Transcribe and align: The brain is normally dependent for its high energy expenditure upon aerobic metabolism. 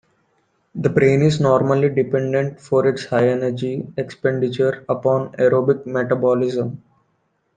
The 0.73 0.89
brain 0.89 1.21
is 1.21 1.39
normally 1.39 1.87
dependent 1.87 2.59
for 2.59 2.87
its 2.87 3.05
high 3.05 3.27
energy 3.27 3.85
expenditure 3.97 4.83
upon 4.89 5.33
aerobic 5.33 5.85
metabolism. 5.85 6.81